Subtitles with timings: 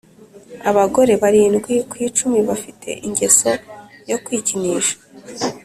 [0.69, 3.51] Abagore barindwi ku icumi bafite ingeso
[4.09, 4.95] yo kwikinisha